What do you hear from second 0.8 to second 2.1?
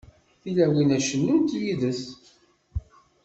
ad cennunt yid-s.